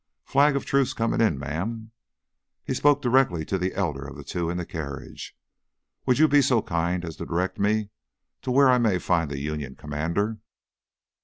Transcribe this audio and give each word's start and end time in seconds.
"Flag 0.23 0.55
of 0.55 0.65
truce 0.65 0.93
comin' 0.95 1.21
in, 1.21 1.37
ma'am." 1.37 1.91
He 2.63 2.73
spoke 2.73 3.03
directly 3.03 3.45
to 3.45 3.59
the 3.59 3.75
elder 3.75 4.03
of 4.07 4.15
the 4.17 4.23
two 4.23 4.49
in 4.49 4.57
the 4.57 4.65
carriage. 4.65 5.37
"Would 6.07 6.17
you 6.17 6.27
be 6.27 6.41
so 6.41 6.63
kind 6.63 7.05
as 7.05 7.17
to 7.17 7.25
direct 7.27 7.59
me 7.59 7.91
to 8.41 8.49
where 8.49 8.69
I 8.69 8.79
may 8.79 8.97
find 8.97 9.29
the 9.29 9.37
Union 9.37 9.75
commander?" 9.75 10.39